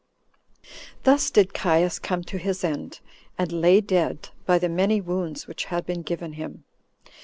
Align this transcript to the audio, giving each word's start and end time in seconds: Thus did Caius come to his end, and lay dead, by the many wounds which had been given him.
Thus 1.03 1.29
did 1.29 1.53
Caius 1.53 1.99
come 1.99 2.23
to 2.23 2.39
his 2.39 2.63
end, 2.63 3.01
and 3.37 3.51
lay 3.51 3.81
dead, 3.81 4.29
by 4.47 4.57
the 4.57 4.67
many 4.67 4.99
wounds 4.99 5.45
which 5.45 5.65
had 5.65 5.85
been 5.85 6.01
given 6.01 6.33
him. 6.33 6.63